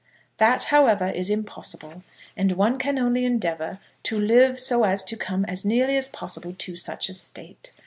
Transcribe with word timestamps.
That, 0.37 0.63
however, 0.73 1.09
is 1.09 1.29
impossible, 1.29 2.01
and 2.35 2.53
one 2.53 2.79
can 2.79 2.97
only 2.97 3.23
endeavour 3.23 3.77
to 4.01 4.19
live 4.19 4.59
so 4.59 4.83
as 4.83 5.03
to 5.03 5.15
come 5.15 5.45
as 5.45 5.63
nearly 5.63 5.95
as 5.95 6.07
possible 6.07 6.55
to 6.57 6.75
such 6.75 7.07
a 7.07 7.13
state. 7.13 7.71